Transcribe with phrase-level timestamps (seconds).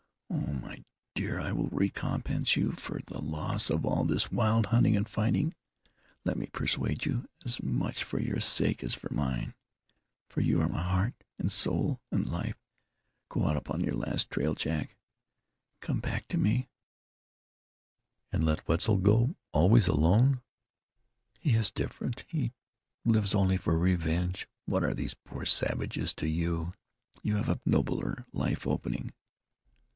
[0.31, 0.37] Oh!
[0.53, 5.07] my dear, I will recompense you for the loss of all this wild hunting and
[5.07, 5.53] fighting.
[6.25, 9.53] Let me persuade you, as much for your sake as for mine,
[10.29, 12.57] for you are my heart, and soul, and life.
[13.29, 14.95] Go out upon your last trail, Jack, and
[15.81, 16.69] come back to me."
[18.31, 20.41] "An' let Wetzel go always alone?"
[21.39, 22.53] "He is different; he
[23.05, 24.47] lives only for revenge.
[24.65, 26.73] What are those poor savages to you?
[27.21, 29.13] You have a better, nobler life opening."